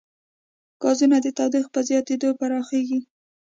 [0.81, 2.99] ګازونه د تودوخې په زیاتېدو پراخېږي.